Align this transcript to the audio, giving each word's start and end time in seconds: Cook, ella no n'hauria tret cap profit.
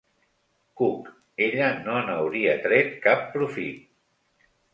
Cook, 0.79 1.11
ella 1.47 1.67
no 1.89 1.99
n'hauria 2.07 2.57
tret 2.65 2.91
cap 3.05 3.23
profit. 3.37 4.51